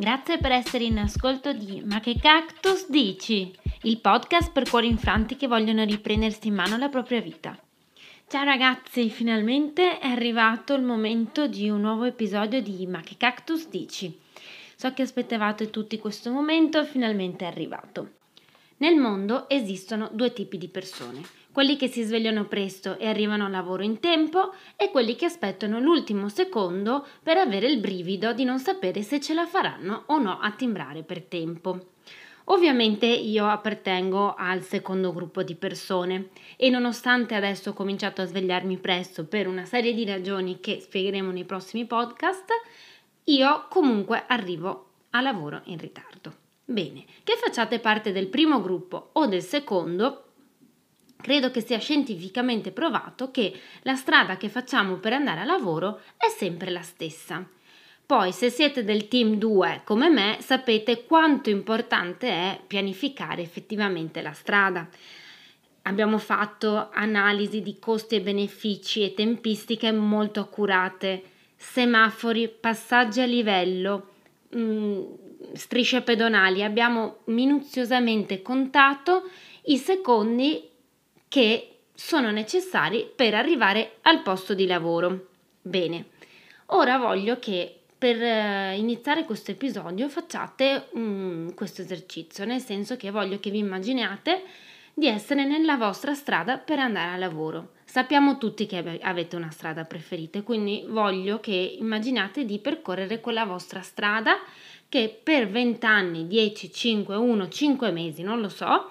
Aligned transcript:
Grazie 0.00 0.38
per 0.38 0.52
essere 0.52 0.84
in 0.84 0.98
ascolto 0.98 1.52
di 1.52 1.82
Ma 1.84 2.00
che 2.00 2.16
cactus 2.18 2.88
dici? 2.88 3.54
Il 3.82 3.98
podcast 3.98 4.50
per 4.50 4.66
cuori 4.66 4.88
infranti 4.88 5.36
che 5.36 5.46
vogliono 5.46 5.84
riprendersi 5.84 6.48
in 6.48 6.54
mano 6.54 6.78
la 6.78 6.88
propria 6.88 7.20
vita. 7.20 7.54
Ciao 8.26 8.44
ragazzi, 8.44 9.10
finalmente 9.10 9.98
è 9.98 10.06
arrivato 10.06 10.72
il 10.72 10.80
momento 10.80 11.46
di 11.48 11.68
un 11.68 11.82
nuovo 11.82 12.04
episodio 12.04 12.62
di 12.62 12.86
Ma 12.86 13.02
che 13.02 13.16
cactus 13.18 13.68
dici? 13.68 14.18
So 14.74 14.90
che 14.94 15.02
aspettavate 15.02 15.68
tutti 15.68 15.98
questo 15.98 16.30
momento, 16.30 16.82
finalmente 16.86 17.44
è 17.44 17.48
arrivato. 17.48 18.12
Nel 18.78 18.96
mondo 18.96 19.50
esistono 19.50 20.08
due 20.10 20.32
tipi 20.32 20.56
di 20.56 20.68
persone 20.68 21.39
quelli 21.52 21.76
che 21.76 21.88
si 21.88 22.02
svegliano 22.02 22.44
presto 22.44 22.98
e 22.98 23.08
arrivano 23.08 23.46
al 23.46 23.50
lavoro 23.50 23.82
in 23.82 24.00
tempo 24.00 24.54
e 24.76 24.90
quelli 24.90 25.16
che 25.16 25.26
aspettano 25.26 25.80
l'ultimo 25.80 26.28
secondo 26.28 27.06
per 27.22 27.36
avere 27.36 27.66
il 27.66 27.80
brivido 27.80 28.32
di 28.32 28.44
non 28.44 28.58
sapere 28.58 29.02
se 29.02 29.20
ce 29.20 29.34
la 29.34 29.46
faranno 29.46 30.04
o 30.06 30.18
no 30.18 30.38
a 30.38 30.50
timbrare 30.52 31.02
per 31.02 31.22
tempo. 31.22 31.88
Ovviamente 32.44 33.06
io 33.06 33.46
appartengo 33.46 34.34
al 34.34 34.62
secondo 34.62 35.12
gruppo 35.12 35.42
di 35.42 35.54
persone 35.54 36.30
e 36.56 36.68
nonostante 36.68 37.34
adesso 37.34 37.70
ho 37.70 37.74
cominciato 37.74 38.22
a 38.22 38.26
svegliarmi 38.26 38.78
presto 38.78 39.24
per 39.24 39.46
una 39.46 39.64
serie 39.64 39.94
di 39.94 40.04
ragioni 40.04 40.58
che 40.58 40.80
spiegheremo 40.80 41.30
nei 41.30 41.44
prossimi 41.44 41.84
podcast, 41.84 42.50
io 43.24 43.66
comunque 43.68 44.24
arrivo 44.26 44.86
a 45.10 45.20
lavoro 45.20 45.60
in 45.64 45.78
ritardo. 45.78 46.34
Bene, 46.64 47.04
che 47.22 47.36
facciate 47.36 47.78
parte 47.78 48.10
del 48.10 48.28
primo 48.28 48.60
gruppo 48.60 49.10
o 49.12 49.26
del 49.26 49.42
secondo, 49.42 50.29
Credo 51.20 51.50
che 51.50 51.60
sia 51.60 51.78
scientificamente 51.78 52.70
provato 52.70 53.30
che 53.30 53.52
la 53.82 53.94
strada 53.94 54.36
che 54.36 54.48
facciamo 54.48 54.96
per 54.96 55.12
andare 55.12 55.40
a 55.40 55.44
lavoro 55.44 56.00
è 56.16 56.28
sempre 56.28 56.70
la 56.70 56.82
stessa. 56.82 57.46
Poi, 58.10 58.32
se 58.32 58.50
siete 58.50 58.82
del 58.82 59.06
team 59.06 59.36
2 59.36 59.82
come 59.84 60.08
me, 60.08 60.38
sapete 60.40 61.04
quanto 61.04 61.48
importante 61.48 62.28
è 62.28 62.60
pianificare 62.66 63.40
effettivamente 63.42 64.20
la 64.20 64.32
strada. 64.32 64.88
Abbiamo 65.82 66.18
fatto 66.18 66.90
analisi 66.92 67.62
di 67.62 67.78
costi 67.78 68.16
e 68.16 68.20
benefici 68.20 69.04
e 69.04 69.14
tempistiche 69.14 69.92
molto 69.92 70.40
accurate, 70.40 71.22
semafori, 71.56 72.48
passaggi 72.48 73.20
a 73.20 73.26
livello, 73.26 74.08
mh, 74.50 74.60
mm, 74.60 75.02
strisce 75.52 76.02
pedonali. 76.02 76.64
Abbiamo 76.64 77.18
minuziosamente 77.26 78.42
contato 78.42 79.30
i 79.66 79.78
secondi 79.78 80.69
che 81.30 81.76
sono 81.94 82.32
necessari 82.32 83.08
per 83.14 83.34
arrivare 83.34 83.98
al 84.02 84.20
posto 84.22 84.52
di 84.52 84.66
lavoro. 84.66 85.28
Bene, 85.62 86.06
ora 86.66 86.98
voglio 86.98 87.38
che 87.38 87.72
per 87.96 88.20
eh, 88.20 88.76
iniziare 88.76 89.24
questo 89.24 89.52
episodio 89.52 90.08
facciate 90.08 90.88
um, 90.90 91.54
questo 91.54 91.82
esercizio, 91.82 92.44
nel 92.44 92.60
senso 92.60 92.96
che 92.96 93.12
voglio 93.12 93.38
che 93.38 93.50
vi 93.50 93.58
immaginiate 93.58 94.42
di 94.92 95.06
essere 95.06 95.44
nella 95.44 95.76
vostra 95.76 96.14
strada 96.14 96.58
per 96.58 96.80
andare 96.80 97.12
a 97.12 97.16
lavoro. 97.16 97.74
Sappiamo 97.84 98.36
tutti 98.36 98.66
che 98.66 98.98
avete 99.00 99.36
una 99.36 99.50
strada 99.50 99.84
preferita, 99.84 100.42
quindi 100.42 100.84
voglio 100.88 101.38
che 101.38 101.76
immaginate 101.78 102.44
di 102.44 102.58
percorrere 102.58 103.20
quella 103.20 103.44
vostra 103.44 103.82
strada 103.82 104.36
che 104.88 105.16
per 105.22 105.48
20 105.48 105.86
anni, 105.86 106.26
10, 106.26 106.72
5, 106.72 107.14
1, 107.14 107.48
5 107.48 107.90
mesi, 107.92 108.22
non 108.22 108.40
lo 108.40 108.48
so, 108.48 108.90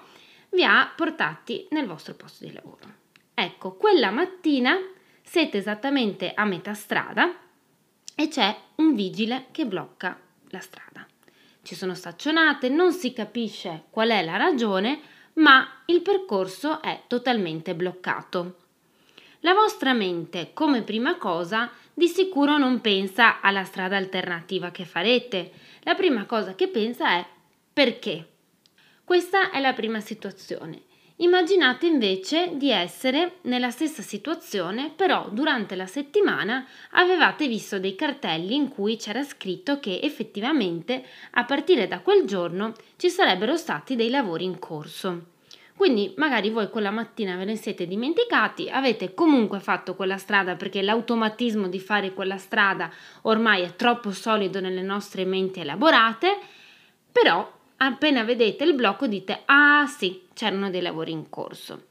vi 0.50 0.64
ha 0.64 0.92
portati 0.94 1.66
nel 1.70 1.86
vostro 1.86 2.14
posto 2.14 2.44
di 2.44 2.52
lavoro. 2.52 2.98
Ecco, 3.34 3.74
quella 3.74 4.10
mattina 4.10 4.76
siete 5.22 5.58
esattamente 5.58 6.32
a 6.34 6.44
metà 6.44 6.74
strada 6.74 7.34
e 8.14 8.28
c'è 8.28 8.54
un 8.76 8.94
vigile 8.94 9.46
che 9.50 9.64
blocca 9.64 10.18
la 10.48 10.60
strada. 10.60 11.06
Ci 11.62 11.74
sono 11.74 11.94
staccionate, 11.94 12.68
non 12.68 12.92
si 12.92 13.12
capisce 13.12 13.84
qual 13.90 14.10
è 14.10 14.24
la 14.24 14.36
ragione, 14.36 15.00
ma 15.34 15.82
il 15.86 16.02
percorso 16.02 16.82
è 16.82 17.02
totalmente 17.06 17.74
bloccato. 17.74 18.56
La 19.40 19.54
vostra 19.54 19.92
mente, 19.92 20.50
come 20.52 20.82
prima 20.82 21.16
cosa, 21.16 21.70
di 21.94 22.08
sicuro 22.08 22.58
non 22.58 22.80
pensa 22.80 23.40
alla 23.40 23.64
strada 23.64 23.96
alternativa 23.96 24.70
che 24.70 24.84
farete. 24.84 25.52
La 25.82 25.94
prima 25.94 26.26
cosa 26.26 26.54
che 26.54 26.68
pensa 26.68 27.12
è 27.12 27.26
perché? 27.72 28.29
Questa 29.10 29.50
è 29.50 29.58
la 29.58 29.72
prima 29.72 29.98
situazione. 29.98 30.82
Immaginate 31.16 31.86
invece 31.86 32.52
di 32.54 32.70
essere 32.70 33.38
nella 33.40 33.70
stessa 33.70 34.02
situazione, 34.02 34.92
però 34.94 35.28
durante 35.32 35.74
la 35.74 35.86
settimana 35.86 36.64
avevate 36.92 37.48
visto 37.48 37.80
dei 37.80 37.96
cartelli 37.96 38.54
in 38.54 38.68
cui 38.68 38.96
c'era 38.96 39.24
scritto 39.24 39.80
che 39.80 39.98
effettivamente 40.00 41.04
a 41.32 41.44
partire 41.44 41.88
da 41.88 41.98
quel 41.98 42.24
giorno 42.24 42.72
ci 42.98 43.10
sarebbero 43.10 43.56
stati 43.56 43.96
dei 43.96 44.10
lavori 44.10 44.44
in 44.44 44.60
corso. 44.60 45.24
Quindi 45.74 46.14
magari 46.16 46.50
voi 46.50 46.70
quella 46.70 46.92
mattina 46.92 47.34
ve 47.34 47.46
ne 47.46 47.56
siete 47.56 47.88
dimenticati, 47.88 48.70
avete 48.70 49.12
comunque 49.12 49.58
fatto 49.58 49.96
quella 49.96 50.18
strada 50.18 50.54
perché 50.54 50.82
l'automatismo 50.82 51.66
di 51.66 51.80
fare 51.80 52.14
quella 52.14 52.38
strada 52.38 52.88
ormai 53.22 53.62
è 53.62 53.74
troppo 53.74 54.12
solido 54.12 54.60
nelle 54.60 54.82
nostre 54.82 55.24
menti 55.24 55.58
elaborate, 55.58 56.38
però 57.10 57.58
appena 57.82 58.24
vedete 58.24 58.64
il 58.64 58.74
blocco 58.74 59.06
dite 59.06 59.42
ah 59.46 59.86
sì, 59.86 60.22
c'erano 60.34 60.70
dei 60.70 60.82
lavori 60.82 61.12
in 61.12 61.28
corso. 61.28 61.88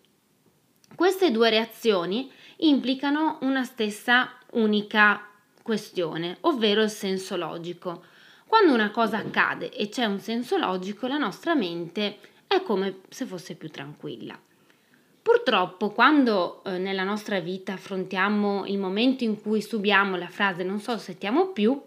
Queste 0.95 1.31
due 1.31 1.49
reazioni 1.49 2.31
implicano 2.57 3.37
una 3.41 3.63
stessa 3.63 4.33
unica 4.51 5.25
questione, 5.61 6.37
ovvero 6.41 6.81
il 6.81 6.89
senso 6.89 7.35
logico. 7.35 8.03
Quando 8.45 8.73
una 8.73 8.89
cosa 8.91 9.17
accade 9.17 9.71
e 9.71 9.89
c'è 9.89 10.05
un 10.05 10.19
senso 10.19 10.57
logico, 10.57 11.07
la 11.07 11.17
nostra 11.17 11.53
mente 11.53 12.17
è 12.47 12.61
come 12.63 13.01
se 13.09 13.25
fosse 13.25 13.55
più 13.55 13.69
tranquilla. 13.69 14.37
Purtroppo, 15.21 15.91
quando 15.91 16.63
eh, 16.63 16.77
nella 16.79 17.03
nostra 17.03 17.39
vita 17.39 17.73
affrontiamo 17.73 18.65
il 18.65 18.79
momento 18.79 19.23
in 19.23 19.39
cui 19.39 19.61
subiamo 19.61 20.15
la 20.15 20.27
frase 20.27 20.63
non 20.63 20.79
so 20.79 20.97
se 20.97 21.17
ti 21.17 21.27
amo 21.27 21.49
più, 21.49 21.79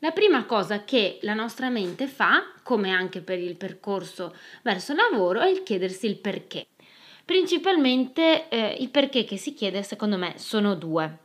la 0.00 0.10
prima 0.10 0.44
cosa 0.44 0.84
che 0.84 1.18
la 1.22 1.34
nostra 1.34 1.70
mente 1.70 2.06
fa, 2.06 2.52
come 2.62 2.90
anche 2.90 3.22
per 3.22 3.38
il 3.38 3.56
percorso 3.56 4.34
verso 4.62 4.92
il 4.92 4.98
lavoro, 4.98 5.40
è 5.40 5.48
il 5.48 5.62
chiedersi 5.62 6.06
il 6.06 6.18
perché. 6.18 6.66
Principalmente 7.24 8.48
eh, 8.48 8.76
i 8.78 8.88
perché 8.88 9.24
che 9.24 9.36
si 9.36 9.54
chiede, 9.54 9.82
secondo 9.82 10.16
me, 10.16 10.34
sono 10.36 10.74
due. 10.74 11.18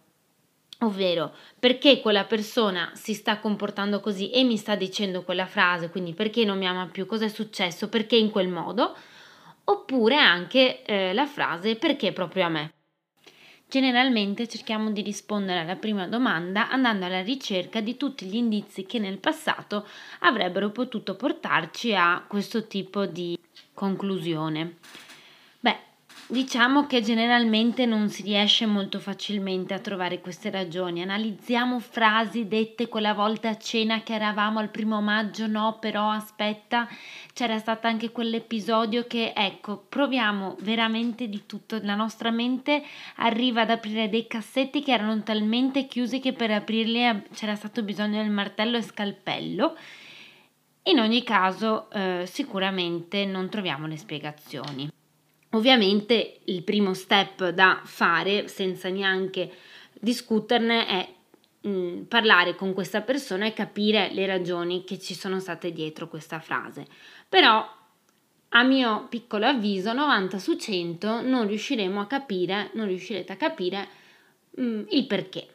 Ovvero, 0.80 1.36
perché 1.60 2.00
quella 2.02 2.24
persona 2.24 2.92
si 2.96 3.14
sta 3.14 3.38
comportando 3.40 4.00
così 4.00 4.32
e 4.32 4.44
mi 4.44 4.58
sta 4.58 4.76
dicendo 4.76 5.24
quella 5.24 5.46
frase, 5.46 5.90
quindi 5.90 6.14
perché 6.14 6.44
non 6.44 6.58
mi 6.58 6.66
ama 6.66 6.88
più, 6.88 7.06
cosa 7.06 7.26
è 7.26 7.30
successo, 7.30 7.88
perché 7.88 8.16
in 8.16 8.32
quel 8.32 8.48
modo, 8.48 8.96
oppure 9.66 10.16
anche 10.16 10.82
eh, 10.84 11.14
la 11.14 11.28
frase 11.28 11.76
perché 11.76 12.14
proprio 12.14 12.46
a 12.46 12.50
me. 12.50 12.74
Generalmente 13.72 14.50
cerchiamo 14.50 14.92
di 14.92 15.02
rispondere 15.02 15.62
alla 15.62 15.78
prima 15.78 16.06
domanda 16.06 16.70
andando 16.70 17.06
alla 17.06 17.22
ricerca 17.22 17.80
di 17.80 17.96
tutti 17.96 18.26
gli 18.26 18.36
indizi 18.36 18.86
che 18.86 19.00
nel 19.00 19.18
passato 19.18 19.88
avrebbero 20.20 20.72
potuto 20.72 21.16
portarci 21.16 21.96
a 21.96 22.22
questo 22.28 22.68
tipo 22.68 23.06
di 23.06 23.40
conclusione. 23.74 24.76
Diciamo 26.32 26.88
che 26.88 27.02
generalmente 27.02 27.86
non 27.86 28.08
si 28.08 28.22
riesce 28.22 28.66
molto 28.66 29.00
facilmente 29.02 29.74
a 29.74 29.80
trovare 29.80 30.22
queste 30.22 30.50
ragioni. 30.50 31.02
Analizziamo 31.02 31.78
frasi 31.82 32.48
dette 32.48 32.88
quella 32.88 33.14
volta 33.14 33.50
a 33.50 33.58
cena 33.58 34.02
che 34.02 34.14
eravamo 34.14 34.60
al 34.60 34.70
primo 34.70 35.02
maggio, 35.02 35.48
no, 35.48 35.78
però 35.82 36.10
aspetta, 36.10 36.88
c'era 37.34 37.58
stato 37.58 37.88
anche 37.88 38.12
quell'episodio 38.12 39.08
che, 39.08 39.34
ecco, 39.36 39.84
proviamo 39.90 40.56
veramente 40.62 41.28
di 41.28 41.46
tutto. 41.46 41.78
La 41.82 41.96
nostra 41.96 42.32
mente 42.32 42.82
arriva 43.18 43.64
ad 43.64 43.72
aprire 43.72 44.08
dei 44.08 44.26
cassetti 44.26 44.82
che 44.82 44.94
erano 44.94 45.22
talmente 45.24 45.86
chiusi 45.86 46.22
che 46.22 46.32
per 46.32 46.52
aprirli 46.52 47.24
c'era 47.34 47.56
stato 47.56 47.84
bisogno 47.84 48.22
del 48.22 48.32
martello 48.32 48.78
e 48.78 48.84
scalpello. 48.84 49.76
In 50.84 50.98
ogni 51.00 51.24
caso, 51.24 51.92
eh, 51.92 52.24
sicuramente 52.26 53.26
non 53.26 53.50
troviamo 53.50 53.86
le 53.86 53.98
spiegazioni. 53.98 55.00
Ovviamente 55.52 56.40
il 56.46 56.64
primo 56.64 56.94
step 56.94 57.50
da 57.50 57.82
fare 57.84 58.48
senza 58.48 58.90
neanche 58.90 59.52
discuterne 60.00 60.88
è 60.88 61.14
mh, 61.62 61.70
mm, 61.70 62.02
parlare 62.04 62.56
con 62.56 62.74
questa 62.74 63.02
persona 63.02 63.46
e 63.46 63.54
capire 63.54 64.12
le 64.14 64.26
ragioni 64.26 64.84
che 64.84 64.98
ci 64.98 65.14
sono 65.14 65.40
state 65.40 65.72
dietro 65.72 66.08
questa 66.08 66.40
frase. 66.40 66.86
Però 67.28 67.68
a 68.54 68.64
mio 68.64 69.08
piccolo 69.10 69.46
avviso 69.46 69.94
90 69.94 70.40
su 70.40 70.56
100 70.56 71.22
non 71.22 71.48
riusciremo 71.48 72.00
a 72.00 72.08
capire, 72.08 72.70
non 72.74 72.88
riuscirete 72.88 73.34
a 73.34 73.38
capire 73.38 73.88
mh, 74.52 74.64
mm, 74.64 74.84
il 74.90 75.06
perché. 75.06 75.48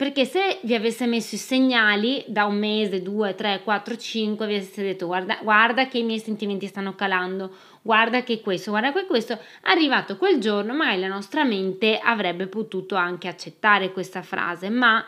Perché 0.00 0.24
se 0.24 0.60
vi 0.62 0.74
avesse 0.74 1.04
messo 1.04 1.34
i 1.34 1.38
segnali 1.38 2.24
da 2.26 2.46
un 2.46 2.56
mese, 2.56 3.02
due, 3.02 3.34
tre, 3.34 3.60
quattro, 3.62 3.98
cinque, 3.98 4.46
vi 4.46 4.54
avesse 4.54 4.82
detto 4.82 5.04
guarda, 5.04 5.38
guarda 5.42 5.88
che 5.88 5.98
i 5.98 6.02
miei 6.02 6.20
sentimenti 6.20 6.66
stanno 6.68 6.94
calando, 6.94 7.54
guarda 7.82 8.22
che 8.22 8.40
questo, 8.40 8.70
guarda 8.70 8.94
che 8.94 9.04
questo, 9.04 9.38
arrivato 9.64 10.16
quel 10.16 10.40
giorno 10.40 10.72
magari 10.72 11.00
la 11.00 11.08
nostra 11.08 11.44
mente 11.44 11.98
avrebbe 12.02 12.46
potuto 12.46 12.94
anche 12.94 13.28
accettare 13.28 13.92
questa 13.92 14.22
frase, 14.22 14.70
ma 14.70 15.04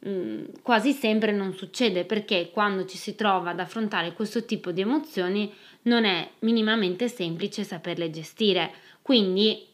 mh, 0.00 0.60
quasi 0.60 0.92
sempre 0.92 1.32
non 1.32 1.54
succede 1.54 2.04
perché 2.04 2.50
quando 2.52 2.84
ci 2.84 2.98
si 2.98 3.14
trova 3.14 3.52
ad 3.52 3.60
affrontare 3.60 4.12
questo 4.12 4.44
tipo 4.44 4.70
di 4.70 4.82
emozioni 4.82 5.50
non 5.84 6.04
è 6.04 6.28
minimamente 6.40 7.08
semplice 7.08 7.64
saperle 7.64 8.10
gestire. 8.10 8.70
Quindi 9.00 9.66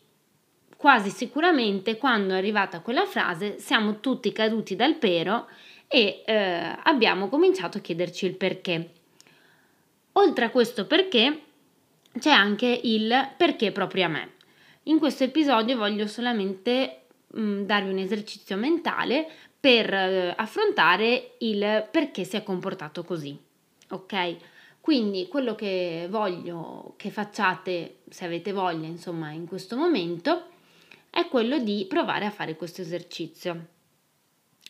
quasi 0.83 1.11
sicuramente 1.11 1.97
quando 1.97 2.35
è 2.35 2.39
arrivata 2.39 2.81
quella 2.81 3.07
frase 3.07 3.61
siamo 3.61 4.01
tutti 4.01 4.33
caduti 4.33 4.75
dal 4.75 4.97
pero 4.97 5.47
e 5.87 6.25
eh, 6.27 6.77
abbiamo 6.83 7.29
cominciato 7.29 7.79
a 7.79 7.81
chiederci 7.81 8.27
il 8.27 8.35
perché. 8.35 8.91
Oltre 10.15 10.47
a 10.47 10.51
questo 10.51 10.85
perché 10.89 11.43
c'è 12.19 12.33
anche 12.33 12.81
il 12.83 13.31
perché 13.37 13.71
proprio 13.71 14.07
a 14.07 14.09
me. 14.09 14.31
In 14.85 14.99
questo 14.99 15.23
episodio 15.23 15.77
voglio 15.77 16.09
solamente 16.09 17.03
mh, 17.29 17.41
mm, 17.41 17.63
darvi 17.63 17.91
un 17.91 17.99
esercizio 17.99 18.57
mentale 18.57 19.29
per 19.61 19.95
eh, 19.95 20.35
affrontare 20.37 21.35
il 21.39 21.87
perché 21.93 22.25
si 22.25 22.35
è 22.35 22.43
comportato 22.43 23.05
così. 23.05 23.39
Ok? 23.91 24.37
Quindi 24.81 25.29
quello 25.29 25.55
che 25.55 26.09
voglio 26.11 26.95
che 26.97 27.11
facciate, 27.11 27.99
se 28.09 28.25
avete 28.25 28.51
voglia, 28.51 28.89
insomma, 28.89 29.31
in 29.31 29.47
questo 29.47 29.77
momento, 29.77 30.47
è 31.13 31.29
quello 31.29 31.59
di 31.59 31.85
provare 31.87 32.25
a 32.25 32.31
fare 32.31 32.57
questo 32.57 32.81
esercizio. 32.81 33.67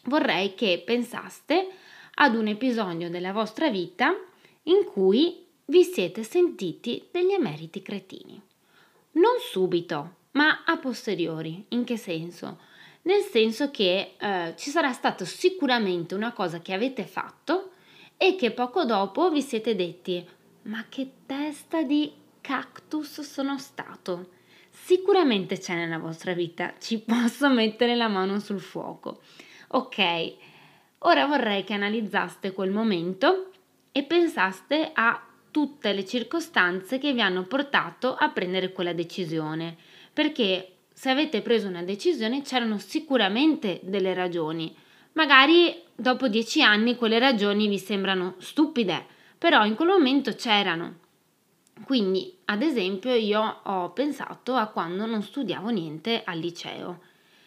Vorrei 0.07 0.55
che 0.55 0.83
pensaste 0.85 1.69
ad 2.15 2.35
un 2.35 2.49
episodio 2.49 3.09
della 3.09 3.33
vostra 3.33 3.71
vita 3.71 4.13
in 4.65 4.85
cui 4.85 5.47
vi 5.67 5.85
siete 5.85 6.25
sentiti 6.25 7.07
degli 7.13 7.31
emeriti 7.31 7.81
cretini. 7.81 8.43
Non 9.13 9.37
subito, 9.39 10.17
ma 10.33 10.65
a 10.67 10.77
posteriori. 10.79 11.65
In 11.69 11.85
che 11.85 11.97
senso? 11.97 12.59
Nel 13.03 13.23
senso 13.23 13.71
che 13.71 14.15
eh, 14.19 14.55
ci 14.57 14.71
sarà 14.71 14.93
stata 14.93 15.25
sicuramente 15.25 16.17
una 16.17 16.33
cosa 16.33 16.59
che 16.59 16.73
avete 16.73 17.05
fatto 17.05 17.71
e 18.17 18.35
che 18.35 18.51
poco 18.51 18.85
dopo 18.85 19.31
vi 19.31 19.43
siete 19.43 19.77
detti 19.77 20.29
ma 20.63 20.87
che 20.89 21.09
testa 21.25 21.83
di 21.83 22.13
cactus 22.41 23.21
sono 23.21 23.59
stato. 23.59 24.41
Sicuramente 24.73 25.59
c'è 25.59 25.75
nella 25.75 25.99
vostra 25.99 26.33
vita, 26.33 26.75
ci 26.81 26.99
posso 27.05 27.49
mettere 27.51 27.95
la 27.95 28.09
mano 28.09 28.41
sul 28.41 28.61
fuoco. 28.61 29.21
Ok, 29.69 30.35
ora 30.99 31.27
vorrei 31.27 31.63
che 31.63 31.75
analizzaste 31.75 32.53
quel 32.53 32.71
momento 32.71 33.51
e 33.93 34.03
pensaste 34.03 34.91
a 34.93 35.25
tutte 35.51 35.93
le 35.93 36.05
circostanze 36.05 36.99
che 36.99 37.13
vi 37.13 37.21
hanno 37.21 37.45
portato 37.45 38.15
a 38.15 38.31
prendere 38.31 38.73
quella 38.73 38.93
decisione, 38.93 39.77
perché 40.13 40.77
se 40.93 41.11
avete 41.11 41.43
preso 41.43 41.69
una 41.69 41.83
decisione 41.83 42.43
c'erano 42.43 42.79
sicuramente 42.79 43.81
delle 43.83 44.15
ragioni, 44.15 44.75
Magari 45.15 45.83
dopo 45.95 46.29
dieci 46.29 46.63
anni 46.63 46.97
quelle 46.97 47.19
ragioni 47.19 47.69
vi 47.69 47.79
sembrano 47.79 48.35
stupide, 48.39 49.05
però 49.37 49.65
in 49.65 49.75
quel 49.75 49.89
momento 49.89 50.33
c'erano. 50.33 51.01
Quindi, 51.85 52.39
ad 52.47 52.63
esempio, 52.63 53.15
io 53.15 53.61
ho 53.63 53.91
pensato 53.91 54.55
a 54.55 54.67
quando 54.67 55.07
non 55.07 55.23
studiavo 55.23 55.69
niente 55.69 56.23
al 56.25 56.39
liceo. 56.39 57.01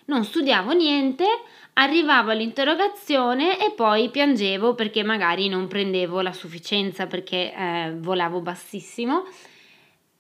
Non 0.06 0.24
studiavo 0.24 0.72
niente, 0.74 1.26
arrivavo 1.74 2.32
all'interrogazione 2.32 3.66
e 3.66 3.72
poi 3.72 4.10
piangevo 4.10 4.76
perché 4.76 5.04
magari 5.04 5.48
non 5.48 5.68
prendevo 5.68 6.22
la 6.22 6.34
sufficienza 6.34 7.08
perché 7.08 7.54
eh, 7.54 7.96
volavo 7.98 8.40
bassissimo 8.42 9.26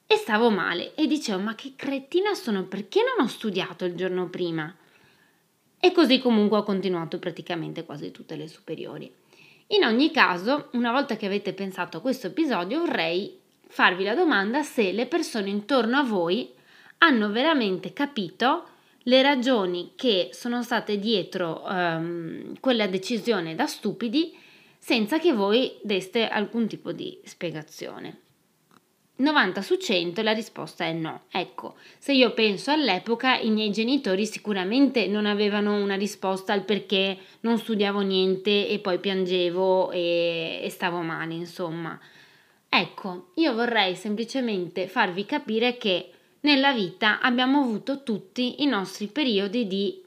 e 0.07 0.15
stavo 0.15 0.49
male 0.49 0.95
e 0.95 1.05
dicevo 1.05 1.39
ma 1.39 1.53
che 1.53 1.73
cretina 1.75 2.33
sono 2.33 2.63
perché 2.63 3.01
non 3.01 3.25
ho 3.25 3.29
studiato 3.29 3.85
il 3.85 3.95
giorno 3.95 4.27
prima? 4.27 4.75
e 5.85 5.91
così 5.91 6.17
comunque 6.17 6.57
ho 6.57 6.63
continuato 6.63 7.19
praticamente 7.19 7.85
quasi 7.85 8.09
tutte 8.09 8.35
le 8.35 8.47
superiori. 8.47 9.13
In 9.67 9.83
ogni 9.83 10.09
caso, 10.09 10.69
una 10.71 10.91
volta 10.91 11.15
che 11.15 11.27
avete 11.27 11.53
pensato 11.53 11.97
a 11.97 12.01
questo 12.01 12.25
episodio, 12.25 12.79
vorrei 12.79 13.37
farvi 13.75 14.05
la 14.05 14.15
domanda 14.15 14.63
se 14.63 14.93
le 14.93 15.05
persone 15.05 15.49
intorno 15.49 15.97
a 15.97 16.03
voi 16.03 16.49
hanno 16.99 17.29
veramente 17.29 17.91
capito 17.91 18.69
le 18.99 19.21
ragioni 19.21 19.91
che 19.97 20.29
sono 20.31 20.63
state 20.63 20.97
dietro 20.97 21.61
um, 21.67 22.57
quella 22.61 22.87
decisione 22.87 23.53
da 23.53 23.65
stupidi 23.67 24.33
senza 24.79 25.19
che 25.19 25.33
voi 25.33 25.75
deste 25.81 26.25
alcun 26.25 26.69
tipo 26.69 26.93
di 26.93 27.19
spiegazione. 27.25 28.19
90 29.17 29.61
su 29.61 29.75
100 29.75 30.21
la 30.21 30.31
risposta 30.31 30.85
è 30.85 30.93
no. 30.93 31.23
Ecco, 31.29 31.75
se 31.97 32.13
io 32.13 32.31
penso 32.31 32.71
all'epoca, 32.71 33.37
i 33.37 33.49
miei 33.49 33.71
genitori 33.71 34.25
sicuramente 34.25 35.05
non 35.07 35.25
avevano 35.25 35.75
una 35.75 35.95
risposta 35.95 36.53
al 36.53 36.63
perché 36.63 37.17
non 37.41 37.57
studiavo 37.57 37.99
niente 37.99 38.69
e 38.69 38.79
poi 38.79 38.99
piangevo 38.99 39.91
e, 39.91 40.61
e 40.63 40.69
stavo 40.69 41.01
male, 41.01 41.33
insomma. 41.33 41.99
Ecco, 42.69 43.31
io 43.35 43.53
vorrei 43.53 43.95
semplicemente 43.95 44.87
farvi 44.87 45.25
capire 45.25 45.77
che 45.77 46.11
nella 46.41 46.73
vita 46.73 47.19
abbiamo 47.21 47.61
avuto 47.61 48.03
tutti 48.03 48.61
i 48.63 48.65
nostri 48.65 49.07
periodi 49.07 49.67
di 49.67 50.03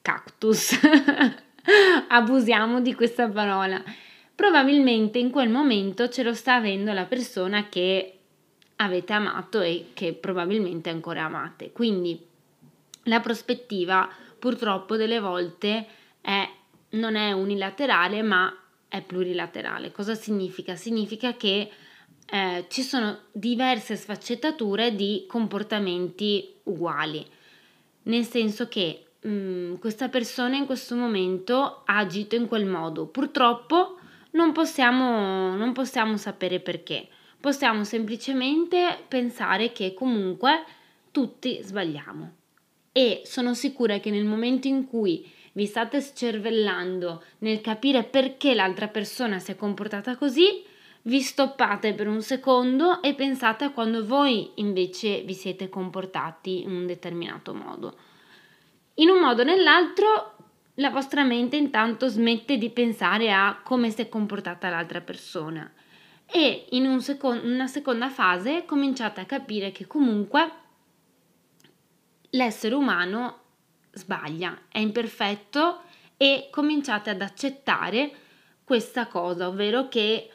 cactus. 0.00 0.78
Abusiamo 2.08 2.80
di 2.80 2.94
questa 2.94 3.28
parola. 3.28 3.82
Probabilmente 4.34 5.18
in 5.18 5.30
quel 5.30 5.50
momento 5.50 6.08
ce 6.08 6.22
lo 6.22 6.32
sta 6.32 6.54
avendo 6.54 6.92
la 6.92 7.04
persona 7.04 7.68
che 7.68 8.14
avete 8.76 9.12
amato 9.12 9.60
e 9.60 9.88
che 9.92 10.14
probabilmente 10.14 10.88
ancora 10.88 11.24
amate. 11.24 11.72
Quindi 11.72 12.18
la 13.04 13.20
prospettiva 13.20 14.08
purtroppo 14.38 14.96
delle 14.96 15.20
volte 15.20 15.86
è, 16.20 16.48
non 16.90 17.16
è 17.16 17.32
unilaterale 17.32 18.22
ma 18.22 18.50
è 18.90 19.00
plurilaterale. 19.02 19.92
Cosa 19.92 20.14
significa? 20.14 20.74
Significa 20.74 21.34
che 21.34 21.70
eh, 22.26 22.66
ci 22.68 22.82
sono 22.82 23.20
diverse 23.30 23.94
sfaccettature 23.94 24.94
di 24.94 25.24
comportamenti 25.28 26.56
uguali, 26.64 27.24
nel 28.04 28.24
senso 28.24 28.66
che 28.66 29.04
mh, 29.20 29.30
mm, 29.30 29.74
questa 29.76 30.08
persona 30.08 30.56
in 30.56 30.66
questo 30.66 30.96
momento 30.96 31.82
ha 31.84 31.98
agito 31.98 32.34
in 32.34 32.48
quel 32.48 32.66
modo. 32.66 33.06
Purtroppo 33.06 33.98
non 34.32 34.52
possiamo, 34.52 35.54
non 35.56 35.72
possiamo 35.72 36.16
sapere 36.16 36.58
perché 36.58 37.08
possiamo 37.40 37.84
semplicemente 37.84 38.98
pensare 39.06 39.70
che 39.70 39.94
comunque 39.94 40.64
tutti 41.12 41.60
sbagliamo. 41.62 42.38
E 42.92 43.22
sono 43.24 43.54
sicura 43.54 44.00
che 44.00 44.10
nel 44.10 44.24
momento 44.24 44.66
in 44.66 44.84
cui 44.86 45.38
vi 45.52 45.66
state 45.66 46.00
scervellando 46.00 47.22
nel 47.38 47.60
capire 47.60 48.04
perché 48.04 48.54
l'altra 48.54 48.88
persona 48.88 49.38
si 49.38 49.52
è 49.52 49.56
comportata 49.56 50.16
così, 50.16 50.64
vi 51.02 51.20
stoppate 51.20 51.94
per 51.94 52.08
un 52.08 52.22
secondo 52.22 53.02
e 53.02 53.14
pensate 53.14 53.64
a 53.64 53.70
quando 53.70 54.04
voi 54.04 54.50
invece 54.56 55.22
vi 55.22 55.34
siete 55.34 55.68
comportati 55.68 56.62
in 56.62 56.70
un 56.70 56.86
determinato 56.86 57.54
modo. 57.54 57.96
In 58.94 59.08
un 59.08 59.20
modo 59.20 59.42
o 59.42 59.44
nell'altro 59.44 60.36
la 60.74 60.90
vostra 60.90 61.24
mente 61.24 61.56
intanto 61.56 62.08
smette 62.08 62.56
di 62.56 62.70
pensare 62.70 63.32
a 63.32 63.60
come 63.62 63.90
si 63.90 64.02
è 64.02 64.08
comportata 64.08 64.68
l'altra 64.68 65.00
persona 65.00 65.70
e 66.26 66.66
in 66.70 66.86
un 66.86 67.00
second- 67.00 67.44
una 67.44 67.66
seconda 67.66 68.08
fase 68.08 68.64
cominciate 68.64 69.20
a 69.20 69.26
capire 69.26 69.72
che 69.72 69.86
comunque 69.86 70.52
l'essere 72.30 72.74
umano 72.74 73.39
sbaglia, 73.92 74.62
è 74.70 74.78
imperfetto 74.78 75.82
e 76.16 76.48
cominciate 76.50 77.10
ad 77.10 77.22
accettare 77.22 78.12
questa 78.64 79.06
cosa, 79.06 79.48
ovvero 79.48 79.88
che 79.88 80.30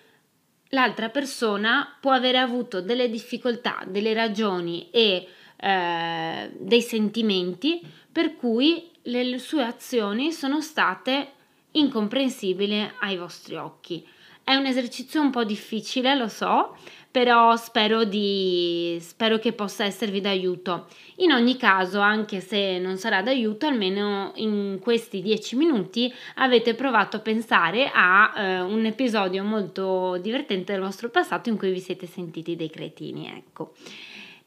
l'altra 0.69 1.09
persona 1.09 1.97
può 1.99 2.11
avere 2.11 2.37
avuto 2.37 2.81
delle 2.81 3.09
difficoltà, 3.09 3.83
delle 3.87 4.13
ragioni 4.13 4.89
e 4.91 5.27
eh, 5.55 6.51
dei 6.57 6.81
sentimenti 6.81 7.81
per 8.11 8.35
cui 8.35 8.91
le 9.03 9.37
sue 9.39 9.63
azioni 9.63 10.31
sono 10.31 10.61
state 10.61 11.31
incomprensibili 11.71 12.91
ai 12.99 13.17
vostri 13.17 13.55
occhi. 13.55 14.05
È 14.43 14.53
un 14.55 14.65
esercizio 14.65 15.21
un 15.21 15.31
po' 15.31 15.43
difficile, 15.43 16.15
lo 16.15 16.27
so, 16.27 16.77
però 17.15 17.55
spero, 17.55 18.03
di, 18.03 18.97
spero 18.99 19.39
che 19.39 19.53
possa 19.53 19.85
esservi 19.85 20.19
d'aiuto. 20.19 20.87
In 21.19 21.31
ogni 21.31 21.55
caso, 21.55 22.01
anche 22.01 22.41
se 22.41 22.77
non 22.77 22.97
sarà 22.97 23.21
d'aiuto, 23.21 23.67
almeno 23.67 24.33
in 24.35 24.79
questi 24.81 25.21
dieci 25.21 25.55
minuti 25.55 26.13
avete 26.35 26.73
provato 26.73 27.15
a 27.15 27.21
pensare 27.21 27.89
a 27.89 28.33
eh, 28.35 28.59
un 28.59 28.83
episodio 28.83 29.45
molto 29.45 30.17
divertente 30.17 30.73
del 30.73 30.81
vostro 30.81 31.07
passato 31.07 31.47
in 31.47 31.55
cui 31.55 31.71
vi 31.71 31.79
siete 31.79 32.05
sentiti 32.05 32.57
dei 32.57 32.69
cretini, 32.69 33.29
ecco. 33.29 33.71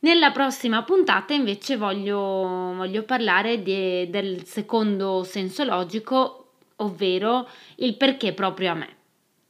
Nella 0.01 0.31
prossima 0.31 0.83
puntata 0.83 1.33
invece 1.33 1.79
voglio, 1.79 2.75
voglio 2.77 3.03
parlare 3.05 3.63
di, 3.63 4.11
del 4.11 4.45
secondo 4.45 5.23
senso 5.23 5.65
logico, 5.65 6.51
ovvero 6.77 7.49
il 7.77 7.97
perché 7.97 8.35
proprio 8.35 8.73
a 8.73 8.75
me 8.75 8.97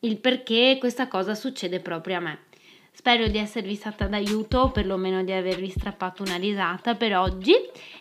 il 0.03 0.19
perché 0.19 0.77
questa 0.79 1.09
cosa 1.09 1.35
succede 1.35 1.81
proprio 1.81 2.19
a 2.19 2.21
me. 2.21 2.39
Spero 2.99 3.29
di 3.29 3.39
esservi 3.39 3.77
stata 3.77 4.09
d'aiuto 4.09 4.59
o 4.59 4.71
perlomeno 4.73 5.23
di 5.23 5.31
avervi 5.31 5.71
strappato 5.71 6.25
una 6.25 6.35
risata 6.35 6.97
per 6.97 7.17
oggi 7.17 7.55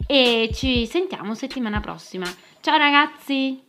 e 0.07 0.49
ci 0.51 0.87
sentiamo 0.87 1.35
settimana 1.35 1.79
prossima. 1.79 2.25
Ciao 2.61 2.77
ragazzi! 2.77 3.63